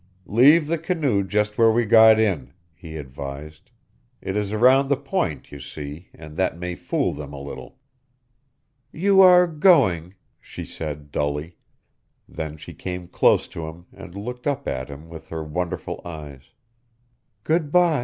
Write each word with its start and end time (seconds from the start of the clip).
"Leave 0.25 0.65
the 0.65 0.79
canoe 0.79 1.23
just 1.23 1.59
where 1.59 1.71
we 1.71 1.85
got 1.85 2.19
in," 2.19 2.51
he 2.73 2.97
advised; 2.97 3.69
"it 4.19 4.35
is 4.35 4.51
around 4.51 4.87
the 4.87 4.97
point, 4.97 5.51
you 5.51 5.59
see, 5.59 6.09
and 6.15 6.35
that 6.37 6.57
may 6.57 6.73
fool 6.73 7.13
them 7.13 7.31
a 7.33 7.39
little." 7.39 7.77
"You 8.91 9.21
are 9.21 9.45
going," 9.45 10.15
she 10.39 10.65
said, 10.65 11.11
dully. 11.11 11.55
Then 12.27 12.57
she 12.57 12.73
came 12.73 13.09
close 13.09 13.47
to 13.49 13.67
him 13.67 13.85
and 13.93 14.15
looked 14.15 14.47
up 14.47 14.67
at 14.67 14.89
him 14.89 15.07
with 15.07 15.29
her 15.29 15.43
wonderful 15.43 16.01
eyes. 16.03 16.45
"Good 17.43 17.71
by." 17.71 17.99